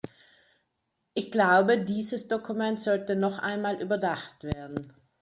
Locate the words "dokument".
2.27-2.79